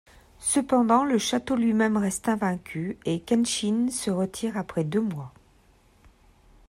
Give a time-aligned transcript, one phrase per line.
[0.39, 5.31] Cependant, le château lui-même reste invaincu et Kenshin se retire après deux mois.